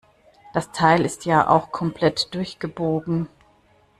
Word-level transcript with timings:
Das 0.55 0.71
Teil 0.71 1.05
ist 1.05 1.25
ja 1.25 1.47
auch 1.47 1.71
komplett 1.71 2.33
durchgebogen. 2.33 3.29